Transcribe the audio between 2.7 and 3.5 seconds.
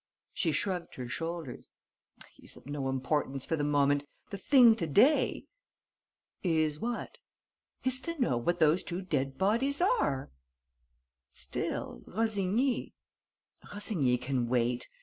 importance